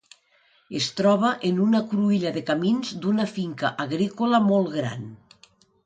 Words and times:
Es 0.79 0.87
troba 1.01 1.29
en 1.51 1.59
una 1.67 1.83
cruïlla 1.93 2.33
de 2.39 2.45
camins 2.49 2.97
d'una 3.05 3.29
finca 3.37 3.73
agrícola 3.87 4.45
molt 4.51 4.77
gran. 4.81 5.11